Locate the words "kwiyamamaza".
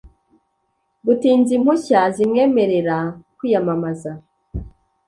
3.37-4.11